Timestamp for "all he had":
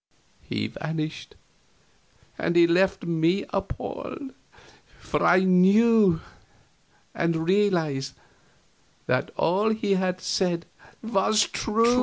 9.37-10.19